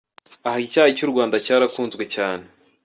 Aha 0.47 0.57
icyayi 0.65 0.97
cy’u 0.97 1.11
Rwanda 1.11 1.35
cyarakunzwe 1.45 2.03
cyane. 2.15 2.45